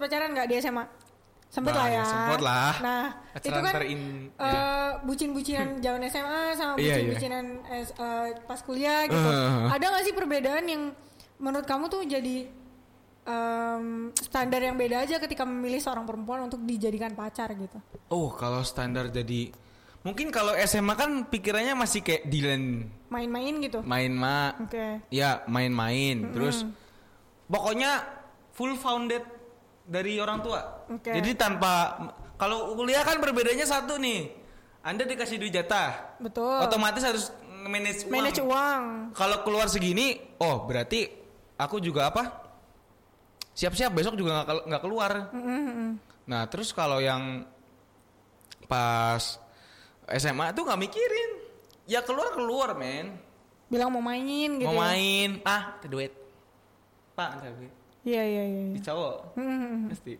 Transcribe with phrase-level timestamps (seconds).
[0.00, 0.84] pacaran nggak di SMA?
[1.46, 2.04] Sempet Nah, lah ya.
[2.06, 2.72] sempet lah.
[2.78, 4.62] Nah, itu kan terin- eh, ya.
[5.02, 6.94] bucin-bucinan zaman SMA sama Iya, iya.
[7.10, 7.84] bucin-bucinan eh,
[8.40, 9.18] pas kuliah gitu.
[9.20, 9.66] Eh.
[9.68, 10.82] Ada nggak sih perbedaan yang
[11.36, 12.46] menurut kamu tuh jadi
[13.22, 13.84] em,
[14.16, 17.76] standar yang beda aja ketika memilih seorang perempuan untuk dijadikan pacar gitu?
[18.08, 19.50] Oh, kalau standar jadi
[20.00, 23.82] mungkin kalau SMA kan pikirannya masih kayak Dylan Main-main gitu?
[23.82, 25.04] main ma Oke.
[25.10, 26.64] ya main-main terus
[27.46, 28.06] pokoknya
[28.50, 29.20] full founded
[29.90, 30.86] dari orang tua.
[30.86, 31.10] Oke.
[31.10, 31.98] Jadi tanpa
[32.38, 34.38] kalau kuliah kan perbedaannya satu nih.
[34.80, 36.16] Anda dikasih duit jatah.
[36.22, 36.62] Betul.
[36.64, 37.24] Otomatis harus
[37.66, 38.14] manage uang.
[38.14, 38.82] Manage uang.
[39.12, 41.04] Kalau keluar segini, oh berarti
[41.58, 42.48] aku juga apa?
[43.52, 45.12] Siap-siap besok juga nggak kel- nggak keluar.
[46.24, 47.44] Nah terus kalau yang
[48.64, 49.20] pas
[50.08, 51.30] SMA tuh nggak mikirin,
[51.84, 53.18] ya keluar keluar men,
[53.68, 54.66] Bilang mau main gitu.
[54.66, 56.10] mau main, ah duit,
[57.12, 58.62] pak duit, Iya iya iya.
[58.72, 59.88] di cowok Hmm.
[59.88, 60.12] pasti,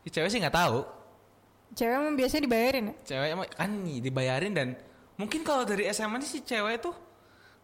[0.00, 0.80] di cewek sih nggak tahu,
[1.72, 2.94] Cewek emang biasanya dibayarin ya?
[3.04, 4.68] cewek emang kan nih dibayarin dan
[5.14, 6.94] mungkin kalau dari SMA nih si cewek tuh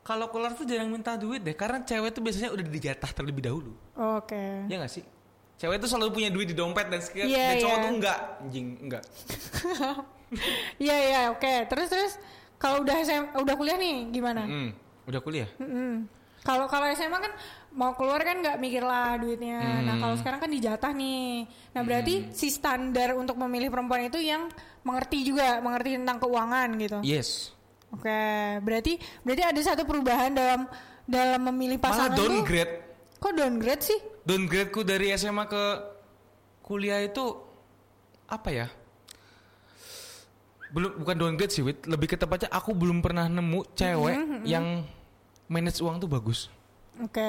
[0.03, 3.71] kalau keluar tuh jarang minta duit deh, karena cewek tuh biasanya udah dijatah terlebih dahulu.
[4.19, 4.67] Oke.
[4.67, 5.07] Ya gak sih?
[5.55, 7.85] Cewek tuh selalu punya duit di dompet dan sekian Iya, dan cowok iya.
[7.87, 9.05] tuh enggak, anjing enggak.
[10.81, 11.69] Iya iya oke.
[11.69, 12.13] Terus terus
[12.57, 14.43] kalau udah SM, udah kuliah nih gimana?
[14.43, 14.73] Hmm,
[15.05, 15.49] udah kuliah.
[15.61, 16.09] Mm-mm.
[16.43, 17.33] Kalau kalau SMA kan
[17.73, 19.63] mau keluar kan nggak mikir lah duitnya.
[19.81, 20.03] Nah Hmm.
[20.03, 21.47] kalau sekarang kan dijatah nih.
[21.71, 24.51] Nah berarti si standar untuk memilih perempuan itu yang
[24.83, 26.99] mengerti juga, mengerti tentang keuangan gitu.
[27.01, 27.55] Yes.
[27.89, 28.25] Oke,
[28.59, 30.65] berarti berarti ada satu perubahan dalam
[31.05, 32.27] dalam memilih Malah pasangan tuh.
[32.27, 32.75] downgrade.
[33.17, 33.99] Kok downgrade sih?
[34.23, 35.65] Downgradeku dari SMA ke
[36.61, 37.39] kuliah itu
[38.27, 38.67] apa ya?
[40.73, 41.85] Belum bukan downgrade sih, Wit.
[41.85, 44.67] Lebih ke tepatnya aku belum pernah nemu cewek Mm-hmm, yang
[45.53, 46.49] manage uang tuh bagus.
[46.97, 47.29] Oke.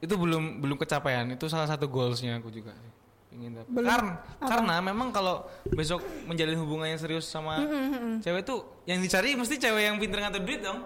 [0.00, 1.28] Itu belum belum kecapaian.
[1.28, 2.92] Itu salah satu goalsnya aku juga sih.
[3.36, 3.60] Ingin.
[3.68, 3.84] Belum.
[3.84, 4.46] Karena Apa?
[4.48, 9.60] karena memang kalau besok menjalin hubungan yang serius sama Mm-hmm, cewek tuh yang dicari mesti
[9.60, 10.80] cewek yang pinter ngatur duit dong.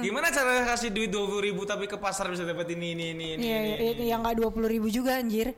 [0.00, 3.42] Gimana cara kasih duit dua ribu tapi ke pasar bisa dapat ini ini ini ini.
[3.44, 4.04] Iya, ini, iya, ini.
[4.08, 5.52] yang nggak dua puluh ribu juga anjir.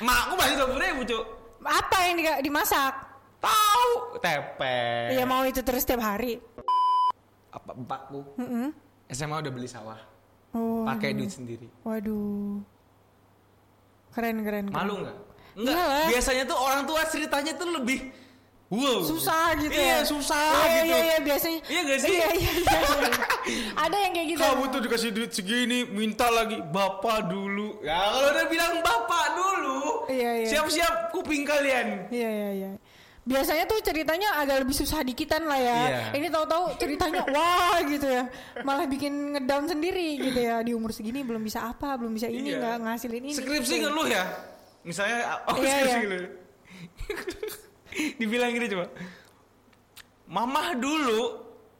[0.00, 1.24] Mak aku masih dua puluh ribu cuk.
[1.60, 2.94] Apa yang di- dimasak?
[3.38, 5.12] Tahu tepe.
[5.12, 6.40] Iya mau itu terus setiap hari.
[7.58, 8.70] Apa empakku Mm-mm.
[9.08, 9.98] SMA udah beli sawah.
[10.50, 11.66] Oh, Pakai duit sendiri.
[11.82, 12.62] waduh.
[14.10, 14.64] Keren keren.
[14.66, 14.74] keren.
[14.74, 15.16] Malu nggak?
[15.54, 15.74] Enggak.
[15.74, 16.06] Iyalah.
[16.08, 17.98] Biasanya tuh orang tua ceritanya tuh lebih
[18.68, 19.00] wow.
[19.02, 19.98] Susah gitu Iya, ya.
[20.02, 20.86] susah Iya, gitu.
[20.88, 21.58] Iya iya biasanya.
[21.64, 22.10] Iya nggak sih?
[22.10, 22.78] Iya iya iya.
[23.02, 23.12] iya.
[23.84, 24.40] Ada yang kayak gitu.
[24.40, 27.80] Kamu tuh dikasih duit segini, minta lagi bapak dulu.
[27.80, 30.48] Ya kalau udah bilang bapak dulu, Iya, iya.
[30.48, 32.08] siap-siap kuping kalian.
[32.08, 32.70] Iya iya iya.
[33.28, 35.80] Biasanya tuh ceritanya agak lebih susah dikitan lah ya.
[35.84, 36.00] Iya.
[36.16, 38.24] Ini tahu-tahu ceritanya wah gitu ya.
[38.64, 40.64] Malah bikin ngedown sendiri gitu ya.
[40.64, 42.58] Di umur segini belum bisa apa, belum bisa ini Iya.
[42.58, 43.36] nggak ngasilin ini.
[43.36, 43.84] Skripsi gitu.
[43.84, 44.24] ngeluh ya.
[44.80, 45.98] Misalnya, oh Iya, skripsi iya.
[46.00, 46.30] ngeluh.
[48.20, 48.86] Dibilang gini coba.
[50.28, 51.20] Mamah dulu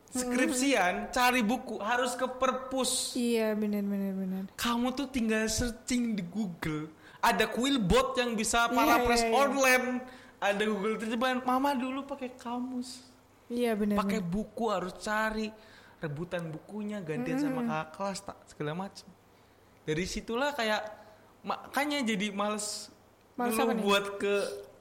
[0.08, 3.12] skripsian cari buku harus ke perpus.
[3.12, 4.42] Iya benar benar benar.
[4.52, 6.92] Kamu tuh tinggal searching di Google.
[7.18, 9.36] Ada Quillbot yang bisa para Iya, press iya, iya.
[9.36, 9.88] online.
[10.38, 11.42] Ada Google terjemahan.
[11.42, 13.02] Mama dulu pakai kamus.
[13.48, 13.96] Iya benar.
[14.04, 15.48] pakai buku harus cari
[16.04, 19.08] rebutan bukunya gantian sama kakak kelas tak segala macam
[19.88, 20.84] dari situlah kayak
[21.40, 22.92] makanya jadi males
[23.40, 24.34] Males buat ke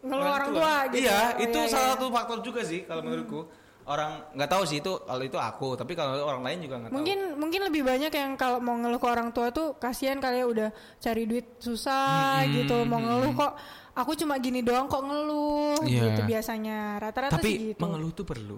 [0.03, 1.07] Ngeluh orang tua gitu.
[1.07, 1.94] iya Oh, itu iya, salah iya.
[1.95, 3.47] satu faktor juga sih kalau menurutku
[3.88, 6.98] orang nggak tahu sih itu kalau itu aku tapi kalau orang lain juga nggak tahu.
[6.98, 10.46] Mungkin mungkin lebih banyak yang kalau mau ngeluh ke orang tua tuh kasihan kali ya
[10.46, 13.56] udah cari duit susah Hmm, gitu mau ngeluh kok
[13.94, 16.03] aku cuma gini doang kok ngeluh Iya.
[16.06, 17.00] gitu biasanya.
[17.00, 17.80] Rata-rata sih tapi gitu.
[17.80, 18.58] mengeluh tuh perlu.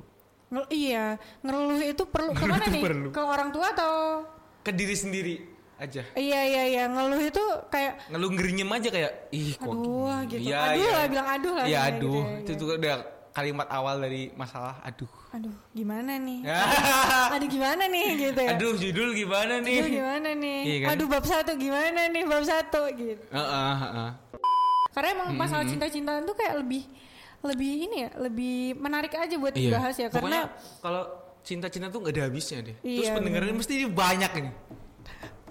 [0.50, 1.06] Ngel- iya
[1.40, 2.34] ngeluh itu perlu.
[2.34, 2.82] Ke mana itu nih?
[2.82, 3.08] perlu.
[3.10, 3.94] ke orang tua atau?
[4.60, 5.36] Ke diri sendiri
[5.78, 6.02] aja.
[6.12, 10.50] Iya iya iya ngeluh itu kayak ngeluh ngerinyem aja kayak ih kok aduh gini?" gitu.
[10.50, 10.92] Iya, aduh iya.
[10.92, 12.10] lah bilang aduh lah Iya aduh.
[12.10, 12.96] gitu ya, itu juga udah
[13.30, 16.60] kalimat awal dari masalah aduh aduh gimana nih Ya.
[17.36, 19.78] aduh gimana nih gitu ya Aduh judul gimana nih?
[19.80, 20.90] aduh gimana nih Iya kan?
[20.96, 24.10] aduh bab satu gimana nih bab satu gitu Heeh, heeh.
[24.90, 26.84] Karena emang Hmm, masalah cinta-cintaan tuh kayak lebih
[27.40, 30.12] lebih ini ya, lebih menarik aja buat dibahas ya Iya.
[30.12, 31.04] Pokoknya karena kalau
[31.40, 32.76] cinta-cinta tuh gak ada habisnya deh.
[32.76, 34.54] Terus Iya, pendengarnya mesti banyak nih.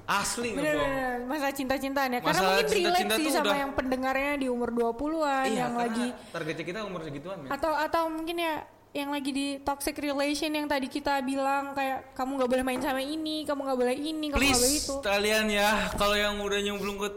[0.09, 0.89] Asli nggak bohong.
[0.89, 2.21] bener-bener masalah cinta-cintaan ya.
[2.21, 6.07] Karena mungkin relate cinta-cinta sih sama udah- yang pendengarnya di umur 20-an Iya, yang lagi
[6.33, 7.49] targetnya kita umur segituan ya.
[7.53, 8.55] atau atau mungkin ya
[8.91, 12.99] yang lagi di toxic relation yang tadi kita bilang kayak kamu nggak boleh main sama
[12.99, 14.95] ini, kamu nggak boleh ini, kamu nggak boleh itu.
[15.05, 17.09] kalian ya, kalau yang udah nyemplung ke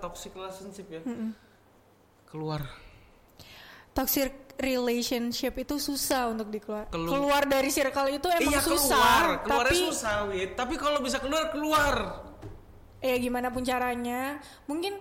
[0.00, 1.02] toxic relationship ya,
[2.24, 2.62] keluar.
[3.90, 6.86] Toxic relationship itu susah untuk dikeluar.
[6.86, 10.50] Kelu- keluar dari circle itu emang iya susah, keluar, tapi susah wit.
[10.52, 11.94] Tapi kalau bisa keluar keluar.
[13.00, 15.00] ya gimana pun caranya mungkin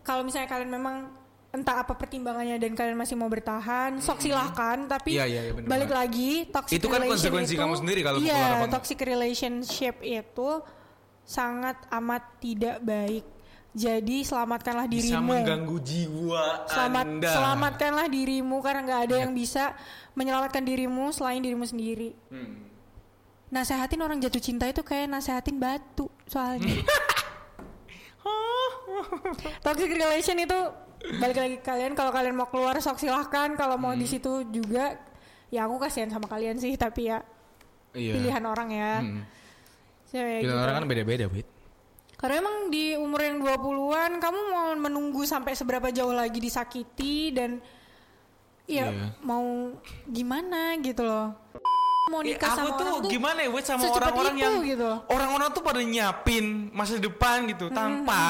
[0.00, 1.10] kalau misalnya kalian memang
[1.50, 5.66] entah apa pertimbangannya dan kalian masih mau bertahan sok silahkan tapi Iya, iya, iya, bener
[5.66, 10.62] balik lagi toxic Itu kan konsekuensi itu- kamu sendiri kalau iya toxic relationship itu
[11.22, 13.26] sangat amat tidak baik
[13.74, 17.28] jadi selamatkanlah Bisa dirimu mengganggu jiwa Selamat, Anda.
[17.28, 19.74] selamatkanlah dirimu karena nggak ada yang bisa
[20.12, 22.14] menyelamatkan dirimu selain dirimu sendiri.
[22.30, 22.70] Hmm.
[23.50, 26.70] Nasehatin orang jatuh cinta itu kayak nasehatin batu soalnya.
[29.64, 30.58] Toxic relation itu
[31.20, 34.00] balik lagi ke kalian kalau kalian mau keluar sok silahkan kalau mau Hmm.
[34.00, 34.96] di situ juga
[35.50, 37.20] ya aku kasihan sama kalian sih tapi ya
[37.92, 38.12] Iya.
[38.16, 38.92] pilihan orang ya.
[38.98, 39.22] Hmm.
[40.04, 40.62] So, ya Pilihan gitu.
[40.62, 41.46] orang kan beda-beda, Wit.
[42.24, 47.60] Karena emang di umur yang 20-an kamu mau menunggu sampai seberapa jauh lagi disakiti dan
[48.64, 49.12] ya Iya.
[49.20, 49.76] mau
[50.08, 51.36] gimana gitu loh.
[52.08, 54.88] Mau Ya, nikah aku sama tuh orang gimana ya Wit sama orang-orang yang gitu.
[55.12, 58.24] orang-orang tuh pada nyiapin masa depan gitu tanpa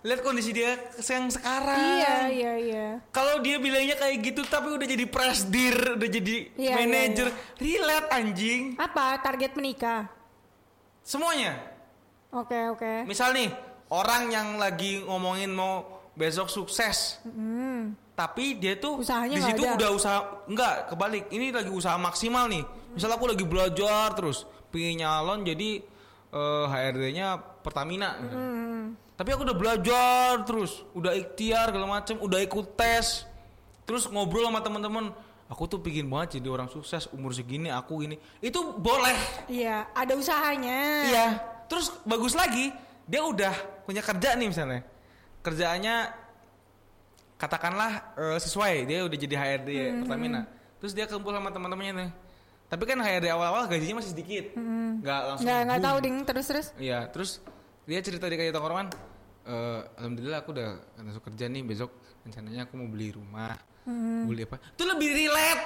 [0.00, 1.76] lihat kondisi dia yang sekarang.
[1.76, 2.86] Iya, iya, iya.
[3.12, 8.08] Kalau dia bilangnya kayak gitu tapi udah jadi presdir, udah jadi Iya, manajer, iya, relate
[8.16, 8.62] anjing.
[8.80, 10.08] Apa target menikah?
[11.04, 11.79] Semuanya.
[12.30, 12.92] Oke, oke.
[13.10, 13.50] Misal nih,
[13.90, 17.18] orang yang lagi ngomongin mau besok sukses.
[18.14, 21.24] Tapi dia tuh Usahanya di situ udah usaha enggak kebalik.
[21.32, 22.62] Ini lagi usaha maksimal nih.
[22.92, 25.82] Misal aku lagi belajar terus pengen nyalon jadi
[26.30, 28.14] eh, HRD-nya Pertamina.
[29.20, 33.28] Tapi aku udah belajar terus, udah ikhtiar segala macem, udah ikut tes.
[33.84, 35.12] Terus ngobrol sama teman-teman,
[35.44, 38.16] aku tuh pingin banget jadi orang sukses umur segini aku ini.
[38.40, 39.44] Itu boleh.
[39.44, 40.78] Iya, ada usahanya.
[41.04, 41.26] Iya.
[41.70, 42.74] Terus bagus lagi,
[43.06, 43.54] dia udah
[43.86, 44.82] punya kerja nih misalnya.
[45.40, 45.96] Kerjaannya
[47.38, 50.40] katakanlah eh, sesuai, dia udah jadi HRD Hmm, Pertamina.
[50.82, 52.10] Terus dia kumpul sama teman-temannya nih.
[52.70, 54.44] Tapi kan HRD awal-awal gajinya masih sedikit.
[54.54, 55.46] Nggak langsung.
[55.46, 56.66] Nggak nggak tahu ding terus terus.
[56.76, 57.30] Iya, terus
[57.86, 58.86] dia cerita di kayak tongkrongan,
[59.46, 60.68] eh alhamdulillah aku udah
[61.02, 61.90] masuk kerja nih besok
[62.22, 63.56] rencananya aku mau beli rumah.
[64.28, 64.62] Beli apa?
[64.62, 65.64] Itu lebih relate.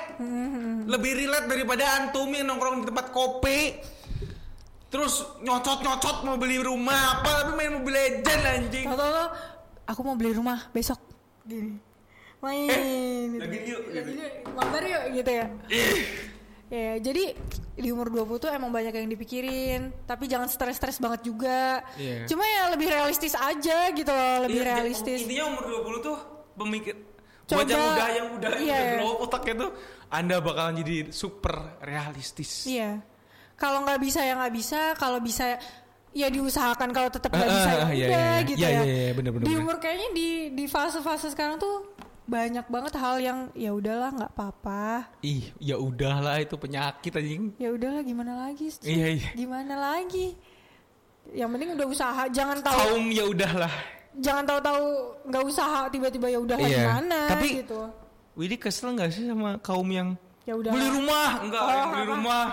[0.89, 3.59] Lebih relate daripada antum yang nongkrong di tempat kopi.
[4.95, 8.87] Terus nyocot-nyocot mau beli rumah apa tapi main Mobile Legend anjing.
[8.87, 9.27] Tahu tahu
[9.91, 11.03] aku mau beli rumah besok.
[11.43, 11.75] Gini.
[12.39, 13.35] Main.
[13.35, 13.43] gitu.
[13.43, 15.47] lagi yuk, Lagi yuk, mabar yuk gitu ya.
[16.71, 17.35] Ya, jadi
[17.75, 21.83] di umur 20 tuh emang banyak yang dipikirin, tapi jangan stres-stres banget juga.
[21.99, 22.31] Iya.
[22.31, 25.27] Cuma ya lebih realistis aja gitu loh, lebih Iya, realistis.
[25.27, 26.17] Intinya umur 20 tuh
[26.55, 26.95] pemikir
[27.45, 28.79] Coba- buat yang udah yang udah iya.
[28.79, 29.71] udah glow otaknya tuh
[30.09, 32.65] Anda bakalan jadi super realistis.
[32.65, 33.14] Iya.
[33.55, 35.57] Kalau nggak bisa ya nggak bisa, kalau bisa
[36.11, 38.83] ya diusahakan kalau tetap nggak bisa ya Ah, ah, udah iya, iya, gitu Iya, ya.
[38.83, 41.91] iya, iya, bener, bener, di umur kayaknya di di fase-fase sekarang tuh
[42.25, 45.13] banyak banget hal yang ya udahlah nggak apa-apa.
[45.21, 47.53] Ih, ya udahlah itu penyakit anjing.
[47.59, 48.73] Ya udahlah gimana lagi?
[48.81, 49.29] Iya, iya.
[49.35, 50.33] Gimana lagi?
[51.31, 53.73] Yang penting udah usaha, jangan tahu Kaum ya udahlah.
[54.15, 54.83] jangan tahu-tahu
[55.27, 56.79] nggak usaha tiba-tiba ya udahlah Iya.
[56.81, 57.81] gimana Tapi- gitu.
[58.35, 60.71] Widi kesel nggak sih sama kaum yang Ya udah.
[60.71, 62.45] beli rumah enggak Oh, yang beli rumah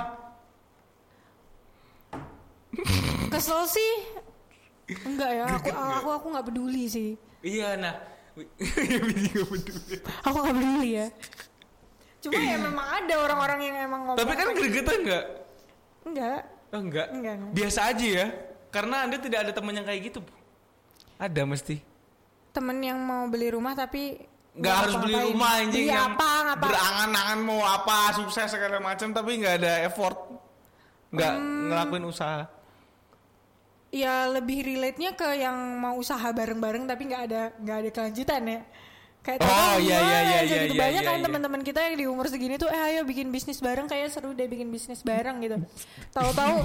[3.28, 3.94] Kesel sih.
[5.04, 7.10] Enggak ya, aku aku aku nggak peduli sih.
[7.42, 7.96] iya nah
[10.22, 11.08] Aku nggak peduli ya.
[12.22, 14.20] Cuma ya memang ada orang-orang yang emang ngomong.
[14.20, 15.26] tapi kan gregetan nggak
[16.04, 16.40] enggak.
[16.70, 17.52] oh, enggak Enggak, enggak.
[17.52, 18.28] biasa aja ya
[18.70, 20.32] karena anda tidak ada teman yang kayak gitu Bu.
[21.18, 21.82] ada mesti
[22.52, 24.22] Temen yang mau beli rumah tapi
[24.54, 29.32] nggak harus beli rumah anjing Beli yang apa berangan-angan mau apa sukses segala macam tapi
[29.38, 30.18] nggak ada effort
[31.10, 31.74] nggak Hmm.
[31.74, 32.46] ngelakuin usaha
[33.92, 38.62] Ya lebih relate-nya ke yang mau usaha bareng-bareng tapi nggak ada nggak ada kelanjutan ya.
[39.22, 40.74] Kayak Oh, iya, iya, iya, iya, gitu.
[40.74, 41.26] iya, Banyak iya, kan iya.
[41.30, 44.50] teman-teman kita yang di umur segini tuh eh ayo bikin bisnis bareng kayak seru deh
[44.50, 45.62] bikin bisnis bareng gitu.
[46.10, 46.58] Tahu-tahu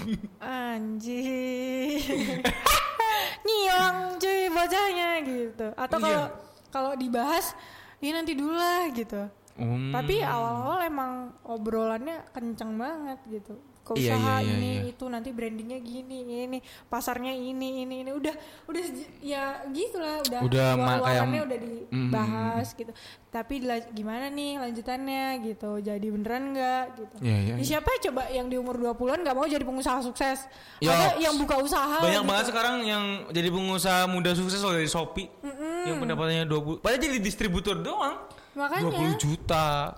[0.40, 2.00] anjing.
[3.44, 5.66] Ngilang cuy bocahnya gitu.
[5.76, 6.04] Atau Iya.
[6.06, 6.24] kalau
[6.68, 7.52] kalau dibahas
[8.00, 9.28] ini nanti dulu lah gitu.
[9.58, 9.90] Hmm.
[9.90, 11.12] Tapi awal-awal emang
[11.44, 13.58] obrolannya kenceng banget gitu.
[13.88, 14.90] Ke Iya, usaha iya, iya, ini iya.
[14.92, 18.34] itu nanti brandingnya gini ini pasarnya ini ini ini udah
[18.68, 18.82] udah
[19.18, 22.92] ya gitulah udah Udah kayak- udah dibahas gitu.
[23.28, 23.54] Tapi
[23.90, 25.80] gimana nih lanjutannya gitu.
[25.80, 27.16] Jadi beneran nggak gitu.
[27.20, 30.44] Iya, iya, Ya, siapa coba yang di umur 20-an nggak mau jadi pengusaha sukses?
[30.78, 30.92] Yoks.
[30.92, 32.28] Atau yang buka usaha banyak gitu.
[32.28, 35.28] banget sekarang yang jadi pengusaha muda sukses loh dari Shopee
[35.80, 38.20] yang pendapatannya 20 padahal jadi distributor doang
[38.52, 39.94] Makanya 20 juta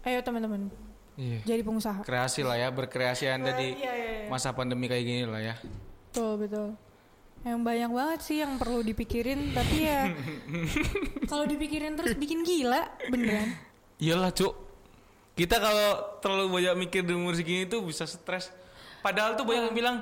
[0.00, 0.72] ayo teman-teman
[1.20, 2.00] iya jadi pengusaha.
[2.00, 4.26] kreasi lah ya berkreasi anda di Iya, iya, iya.
[4.26, 5.54] masa pandemi kayak gini lah ya
[6.08, 6.68] Betul betul.
[7.40, 10.10] Yang banyak banget sih yang perlu dipikirin, tapi ya
[11.30, 13.54] kalau dipikirin terus bikin gila beneran.
[13.96, 14.52] iyalah cuk
[15.32, 18.48] kita kalau terlalu banyak mikir di umur segini tuh bisa stres
[18.98, 19.96] padahal tuh banyak yang bilang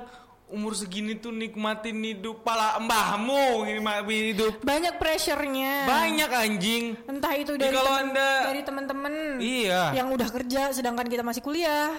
[0.49, 3.65] umur segini tuh nikmatin hidup pala mbahmu
[4.05, 4.59] hidup.
[4.59, 5.85] Banyak pressure-nya.
[5.85, 6.83] Banyak anjing.
[7.05, 9.93] Entah itu dari kalau tem- Anda- dari teman-teman Iya.
[9.93, 11.93] yang udah kerja sedangkan kita masih kuliah.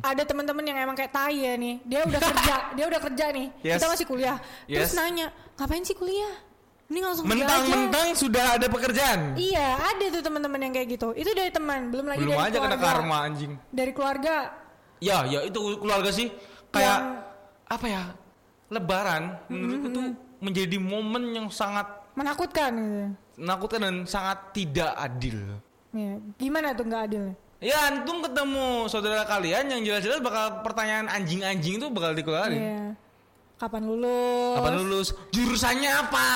[0.00, 3.46] Ada teman-teman yang emang kayak tai ya nih dia udah kerja dia udah kerja nih
[3.60, 3.76] Yes.
[3.76, 4.36] kita masih kuliah.
[4.64, 4.96] Terus Yes.
[4.96, 6.32] nanya ngapain sih kuliah?
[6.86, 9.36] Ini langsung mentang-mentang sudah ada pekerjaan.
[9.36, 11.12] Iya ada tuh teman-teman yang kayak gitu.
[11.12, 12.88] Itu dari teman belum lagi belum dari aja kena keluarga.
[12.90, 13.52] karma anjing.
[13.70, 14.34] Dari keluarga.
[14.98, 16.28] Ya ya itu keluarga sih.
[16.68, 17.29] Kayak Yang-
[17.70, 18.02] apa ya
[18.66, 20.06] lebaran menurutku tuh
[20.42, 21.86] menjadi momen yang sangat
[22.18, 23.02] menakutkan gitu
[23.40, 25.38] menakutkan dan sangat tidak adil
[25.94, 26.18] ya.
[26.34, 27.24] gimana tuh nggak adil
[27.60, 32.56] Ya antum ketemu saudara kalian yang jelas-jelas bakal pertanyaan anjing-anjing itu bakal dikeluarin.
[32.56, 32.84] Iya.
[33.60, 35.08] kapan lulus Kapan lulus?
[35.28, 36.26] Jurusannya apa?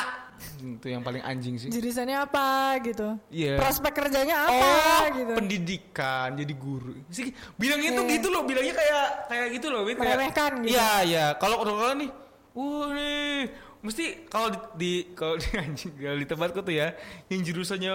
[0.58, 1.68] Itu yang paling anjing sih.
[1.68, 2.46] jurusannya apa
[2.80, 3.56] gitu Iya.
[3.56, 6.92] prospek kerjanya apa oh, gitu pendidikan jadi guru.
[7.08, 8.12] Sih bilang itu Iya.
[8.16, 9.82] gitu loh, bilangnya kayak kayak gitu loh.
[9.82, 10.72] Kayak- Meremehkan gitu.
[10.72, 11.26] Iya, iya.
[11.36, 12.10] Kalau kalau nih,
[12.52, 16.96] wah nih, mesti kalau di, di kalau di anjing kalau di tempatku tuh ya,
[17.28, 17.92] yang jurusannya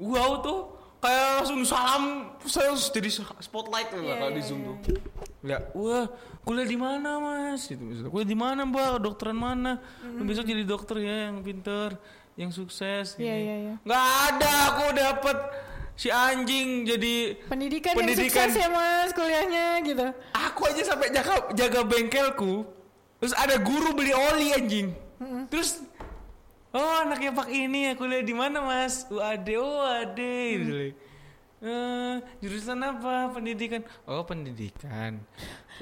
[0.00, 0.58] wow tuh
[1.00, 2.04] kayak langsung salam
[2.44, 3.08] saya harus jadi
[3.40, 4.72] spotlight tuh Iya, kalau di iya, zoom iya.
[4.84, 4.96] tuh.
[5.40, 6.06] Ya, wah
[6.44, 7.64] kuliah di mana mas?
[7.66, 9.00] Itu misalnya, kuliah di mana mbak?
[9.00, 9.80] Dokteran mana?
[10.04, 11.96] Lu besok jadi dokter ya yang pinter,
[12.36, 13.16] yang sukses.
[13.16, 13.24] Gini.
[13.24, 13.74] iya, iya.
[13.80, 15.36] Nggak ada aku dapet
[15.96, 17.14] si anjing jadi
[17.48, 18.48] pendidikan, Pendidikan.
[18.48, 22.64] yang sukses ya mas kuliahnya gitu Aku aja sampai jaga jaga bengkelku.
[23.20, 24.92] Terus ada guru beli oli anjing.
[25.48, 25.80] Terus
[26.72, 29.06] oh anaknya Pak ini ya kuliah di mana Mas?
[29.06, 29.48] UAD.
[29.52, 30.20] UAD.
[30.56, 30.74] gitu.
[31.60, 33.28] Eh, jurusan apa?
[33.30, 33.84] Pendidikan.
[34.04, 35.20] Oh, pendidikan.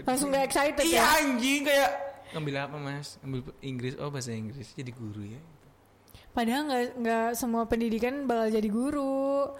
[0.01, 1.91] langsung gak excited Iya ya anjing kayak
[2.31, 3.19] ngambil apa Mas?
[3.21, 3.95] Ngambil Inggris.
[3.97, 4.73] Oh, bahasa Inggris.
[4.73, 5.41] Jadi guru ya.
[6.29, 9.51] padahal nggak nggak semua pendidikan bakal jadi guru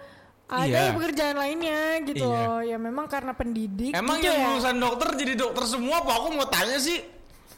[0.47, 0.95] ada Iya.
[0.95, 2.39] pekerjaan lainnya gitu Iya.
[2.45, 6.11] loh ya memang karena pendidik Emang gitu yang ya lulusan dokter jadi dokter semua apa?
[6.15, 7.03] Aku mau tanya sih.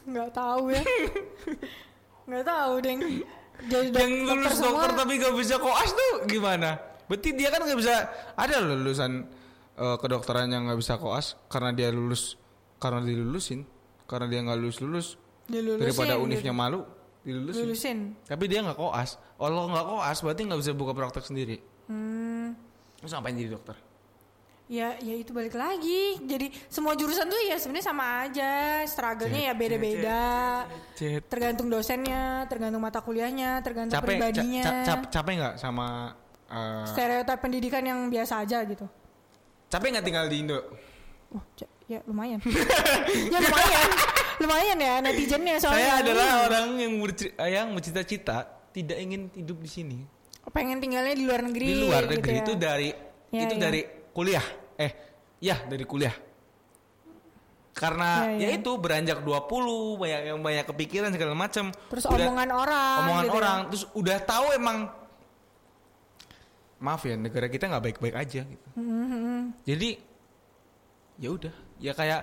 [0.02, 0.82] nggak tahu ya
[2.26, 3.00] nggak tahu deng
[3.62, 6.80] jadi dok- yang lulus semua, dokter tapi gak bisa koas tuh gimana?
[7.06, 7.94] Berarti dia kan gak bisa
[8.34, 9.26] ada lulusan
[9.74, 12.36] eh, kedokteran yang gak bisa koas karena dia lulus
[12.76, 13.62] karena dilulusin
[14.10, 15.06] karena dia nggak lulus lulus
[15.46, 16.24] dilulusin daripada gitu.
[16.26, 16.82] univnya malu
[17.22, 17.62] dilulusin.
[17.62, 19.16] lulusin Tapi dia nggak koas.
[19.38, 21.56] Kalau nggak koas berarti nggak bisa buka praktek sendiri.
[21.86, 22.58] hmm,
[22.98, 23.78] Terus ngapain jadi dokter?
[24.72, 28.52] Ya ya itu balik lagi jadi semua jurusan tuh ya sebenarnya sama aja
[28.88, 30.24] struggle-nya ya beda-beda
[31.28, 36.16] tergantung dosennya tergantung mata kuliahnya tergantung Capek, ca- pribadinya ca- cap- capek nggak sama
[36.48, 38.88] eh, stereotip pendidikan yang biasa aja gitu
[39.68, 40.58] capek nggak tinggal di Indo?
[41.32, 42.40] Oh, ca- ya lumayan.
[43.28, 43.88] ya lumayan.
[44.44, 45.80] lumayan ya netizennya soalnya.
[45.80, 46.92] Saya adalah orang yang
[47.40, 49.98] yang bercita-cita tidak ingin hidup di sini.
[50.52, 51.64] pengen tinggalnya di luar negeri.
[51.64, 52.44] di luar gitu negeri ya.
[52.44, 52.88] itu dari
[53.32, 53.60] Ya, itu ya.
[53.64, 53.80] dari
[54.12, 54.44] kuliah
[54.76, 54.92] eh
[55.38, 56.14] ya dari kuliah
[57.72, 58.46] karena Ya, ya.
[58.46, 59.48] ya itu beranjak 20
[59.96, 62.96] banyak yang banyak kepikiran segala macam Terus omongan orang.
[63.00, 63.38] omongan gitu ya.
[63.38, 64.78] orang terus udah tahu emang
[66.78, 69.62] maaf ya negara kita nggak baik-baik aja gitu Mhm.
[69.62, 69.88] jadi
[71.16, 72.20] ya udah ya kayak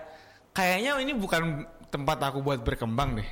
[0.51, 3.29] kayaknya ini bukan tempat aku buat berkembang deh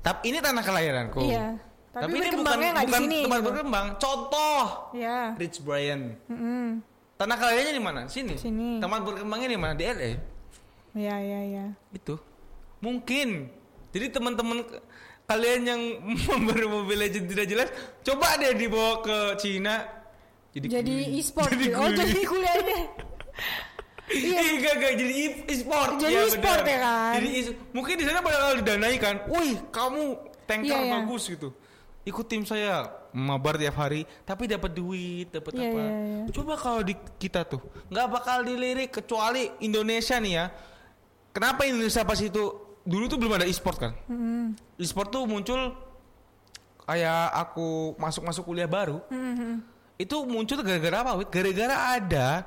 [0.00, 1.56] tapi ini tanah kelahiranku Iya.
[1.94, 3.18] Tapi, ini bukan di bukan sini.
[3.22, 3.48] tempat gitu.
[3.48, 4.62] berkembang contoh
[4.92, 5.30] Ya.
[5.34, 6.82] Rich Brian Mm-mm.
[7.14, 8.00] Tanah kelahirannya di mana?
[8.10, 8.34] Sini.
[8.34, 8.82] Sini.
[8.82, 9.72] Tempat berkembangnya di mana?
[9.72, 10.10] Di LA.
[10.94, 11.66] Ya ya ya.
[11.90, 12.18] Itu.
[12.82, 13.48] Mungkin.
[13.94, 14.66] Jadi teman-teman
[15.24, 15.80] kalian yang
[16.30, 17.68] memberi Mobile Legends tidak jelas,
[18.02, 19.86] coba deh dibawa ke Cina.
[20.50, 21.18] Jadi guru.
[21.18, 21.50] e-sport.
[21.50, 22.78] Jadi oh jadi kuliahnya.
[24.04, 24.36] Iya.
[24.36, 24.92] Iya, enggak, enggak.
[25.00, 25.92] Jadi e- e-sport.
[25.96, 27.12] Jadi Iya, e-sport ya kan?
[27.16, 29.16] Jadi e- mungkin di sana bakal didanai kan.
[29.32, 30.02] Wih, kamu
[30.44, 30.92] tanker Iya, iya.
[31.00, 31.48] bagus gitu.
[32.04, 35.80] Ikut tim saya mabar tiap hari, tapi dapat duit, dapat Iya, apa?
[35.80, 36.22] iya, iya.
[36.28, 40.46] Coba kalau di kita tuh nggak bakal dilirik kecuali Indonesia nih ya.
[41.32, 42.42] Kenapa Indonesia pas itu
[42.84, 43.92] dulu tuh belum ada e-sport kan?
[44.06, 44.52] Mm-mm.
[44.76, 45.72] E-sport tuh muncul
[46.84, 49.00] kayak aku masuk-masuk kuliah baru.
[49.08, 49.64] Mhm.
[49.96, 51.12] Itu muncul gara-gara apa?
[51.16, 51.32] Wit?
[51.32, 52.44] Gara-gara ada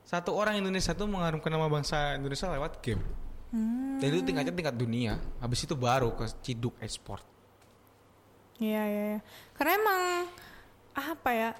[0.00, 3.04] satu orang Indonesia tuh mengharumkan nama bangsa Indonesia lewat game.
[3.52, 4.00] Hmm.
[4.00, 5.20] Dan itu tingkatnya tingkat dunia.
[5.40, 7.24] Habis itu baru ke Ciduk Esport.
[8.58, 9.02] Iya iya.
[9.14, 9.20] iya.
[9.54, 10.00] Karena emang
[10.94, 11.50] apa ya?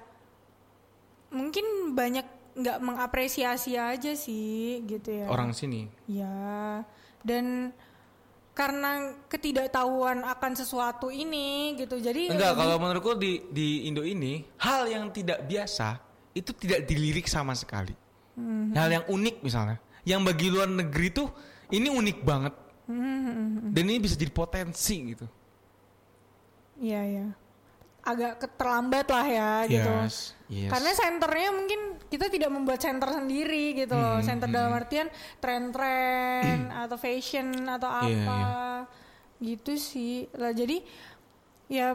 [1.29, 2.25] Mungkin banyak
[2.59, 5.27] nggak mengapresiasi aja sih gitu ya.
[5.31, 5.87] Orang sini.
[6.09, 6.83] Ya,
[7.23, 7.71] dan
[8.51, 14.83] karena ketidaktahuan akan sesuatu ini gitu, jadi Enggak, kalau menurutku di di Indo ini hal
[14.91, 15.95] yang tidak biasa
[16.35, 17.95] itu tidak dilirik sama sekali.
[18.35, 18.75] Mhm.
[18.75, 21.31] Hal yang unik misalnya, yang bagi luar negeri tuh
[21.71, 22.53] ini unik banget
[22.91, 23.71] Mhm.
[23.71, 25.23] dan ini bisa jadi potensi gitu.
[26.79, 27.27] Iya iya.
[27.99, 29.91] agak ke- terlambat lah ya gitu.
[30.01, 30.71] Yes, yes.
[30.71, 34.17] Karena senternya mungkin kita tidak membuat center sendiri gitu Hmm, loh.
[34.19, 38.39] Center dalam artian tren-tren atau fashion atau apa Iya,
[39.37, 40.25] gitu sih.
[40.33, 40.81] Lah jadi
[41.67, 41.93] ya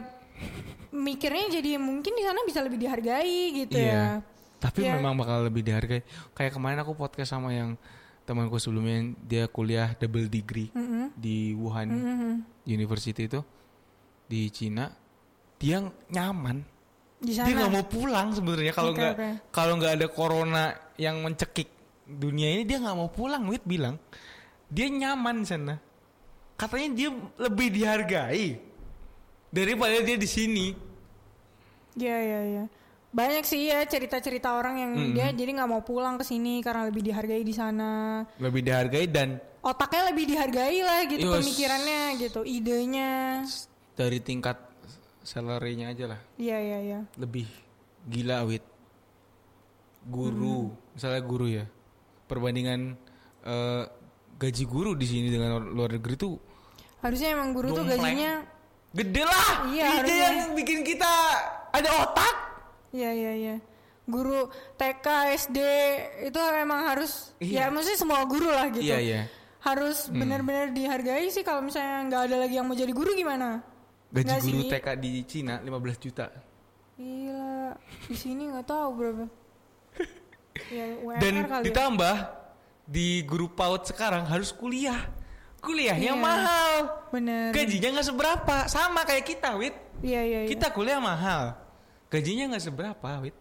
[0.89, 4.21] mikirnya jadi mungkin di sana bisa lebih dihargai gitu ya.
[4.57, 4.95] Tapi Ya.
[4.95, 6.05] memang bakal lebih dihargai.
[6.31, 7.75] Kayak kemarin aku podcast sama yang
[8.23, 11.11] temanku sebelumnya dia kuliah double degree Mm-mm.
[11.13, 12.31] di Wuhan Mhm.
[12.65, 13.41] University itu
[14.25, 14.89] di Cina.
[15.55, 16.57] Dia nyaman.
[17.21, 17.47] Di sana.
[17.47, 19.15] Dia nggak mau pulang sebenarnya kalau nggak
[19.49, 20.63] kalau nggak ada corona
[20.99, 21.71] yang mencekik
[22.05, 23.47] dunia ini dia nggak mau pulang.
[23.47, 23.95] Wit bilang
[24.67, 25.75] dia nyaman di sana.
[26.55, 28.47] Katanya dia lebih dihargai
[29.51, 30.65] daripada dia di sini.
[31.95, 32.65] Iya iya iya.
[33.15, 35.15] Banyak sih ya cerita-cerita orang yang Mm-mm.
[35.15, 38.23] dia jadi nggak mau pulang ke sini karena lebih dihargai di sana.
[38.43, 41.41] Lebih dihargai dan Otaknya lebih dihargai lah gitu Yus.
[41.41, 43.41] pemikirannya gitu, idenya.
[43.95, 44.59] Dari tingkat
[45.21, 46.99] salary-nya aja lah Iya iya iya.
[47.15, 47.47] lebih
[48.05, 48.61] gila wit
[50.05, 51.65] guru misalnya guru ya
[52.25, 52.93] perbandingan
[53.41, 53.83] eh,
[54.35, 56.35] gaji guru di sini dengan luar- negeri tuh
[57.01, 58.41] Harusnya emang guru tuh gajinya
[58.89, 60.29] gede lah Iya, Ide harusnya.
[60.35, 61.11] yang bikin kita
[61.71, 62.35] ada otak
[62.89, 63.55] Iya iya iya.
[64.05, 65.57] Guru TK, SD
[66.23, 67.67] itu emang harus Iya.
[67.67, 68.81] ya maksudnya semua guru lah gitu.
[68.83, 69.21] iya iya
[69.59, 73.65] Harus benar-benar dihargai sih kalau misalnya nggak ada lagi yang mau jadi guru gimana?
[74.09, 74.69] Gaji Nggak guru sih.
[74.71, 76.25] TK di Cina 15 juta
[76.95, 77.75] Gila,
[78.07, 79.25] di sini nggak tahu berapa.
[80.75, 81.65] ya UMR dan kali ya.
[81.67, 82.15] ditambah
[82.85, 85.03] di guru PAUD sekarang harus kuliah
[85.59, 86.21] kuliahnya Iya.
[86.21, 86.73] mahal
[87.09, 87.49] Bener.
[87.51, 90.49] gajinya nggak seberapa sama kayak kita wit Iya iya iya.
[90.51, 91.55] Kita kuliah mahal.
[92.11, 93.31] Gajinya nggak seberapa, Wit.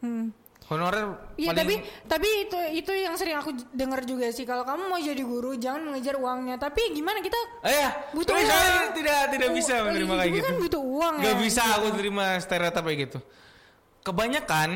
[0.00, 0.32] Hmm.
[0.66, 1.74] Honorer Iya paling tapi
[2.04, 5.82] tapi itu itu yang sering aku dengar juga sih kalau kamu mau jadi guru jangan
[5.82, 8.52] mengejar uangnya tapi gimana kita Eh, ya, butuh tapi uang.
[8.52, 10.44] saya tidak tidak bisa oh, menerima hidup kayak gitu.
[10.44, 11.74] kan butuh uang Gak ya, bisa gitu.
[11.74, 13.18] aku terima stereotip kayak gitu.
[14.00, 14.68] Kebanyakan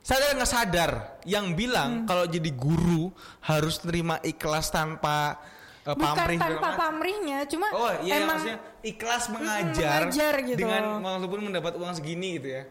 [0.00, 0.90] sadar nggak sadar
[1.22, 1.56] yang Hmm.
[1.58, 3.12] bilang kalau jadi guru
[3.42, 5.36] harus terima ikhlas tanpa
[5.80, 10.58] eh, bukan pamrih tanpa pamrihnya cuma Oh iya emang maksudnya ikhlas mengajar, mengajar gitu.
[10.58, 12.64] dengan walaupun mendapat uang segini gitu ya.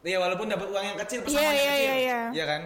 [0.00, 2.20] Iya walaupun dapat uang yang kecil Iya, pesangonnya iya, kecil, iya, iya.
[2.32, 2.62] ya kan?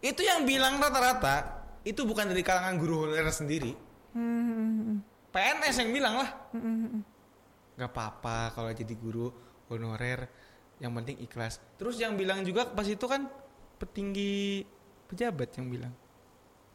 [0.00, 1.36] Itu yang bilang rata-rata
[1.82, 3.72] itu bukan dari kalangan guru honorer sendiri.
[4.12, 4.98] Hmm,
[5.30, 6.30] PNS yang bilang lah.
[6.50, 7.02] hmm,
[7.74, 9.30] Gak apa-apa kalau jadi guru
[9.66, 10.26] honorer,
[10.78, 11.62] yang penting ikhlas.
[11.74, 13.26] Terus yang bilang juga pas itu kan
[13.76, 14.62] petinggi
[15.06, 15.94] pejabat yang bilang.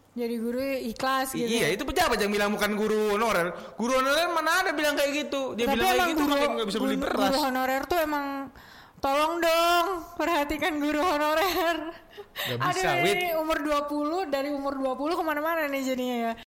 [0.09, 0.59] jadi guru
[0.89, 3.51] ikhlas gitu Iya, itu pejabat yang bilang bukan guru honorer.
[3.77, 5.53] Guru honorer mana ada bilang kayak gitu.
[5.53, 7.19] Dia tapi bilang kayak gitu guru, nggak bisa beli beras.
[7.29, 8.25] guru honorer tuh emang
[8.99, 9.85] tolong dong
[10.15, 11.77] perhatikan guru honorer.
[12.39, 16.33] Gak bisa, Aduh, ini umur 20 dari umur 20 ke mana-mana nih jadinya ya